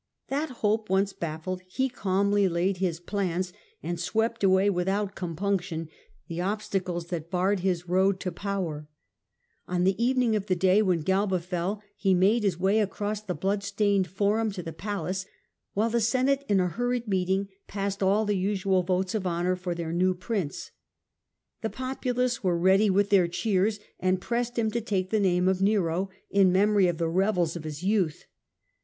[0.29, 3.53] That hope once baffled, he calmly Rome with laid his plans,
[3.83, 5.89] and swept away without com punction
[6.27, 8.87] the obstacles that barred his road to power
[9.67, 13.35] On the evening of the day when Galba fell he made his way across the
[13.35, 15.27] blood stained Forum to the palace,
[15.75, 19.75] while the Senate in a hurried meeting passed all the usual votes of honour for
[19.75, 20.71] their new prince.
[21.61, 24.59] The populace were ready with their cheers, and placed him.
[24.59, 27.83] pressed him to take the name of Nero, in memory of the revels of his
[27.83, 28.25] youth.